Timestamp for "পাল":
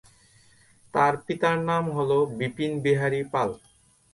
3.33-3.49